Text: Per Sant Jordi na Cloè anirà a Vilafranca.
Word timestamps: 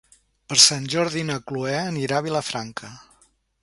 Per 0.53 0.57
Sant 0.63 0.87
Jordi 0.93 1.23
na 1.29 1.37
Cloè 1.51 1.77
anirà 1.85 2.21
a 2.23 2.27
Vilafranca. 2.31 2.95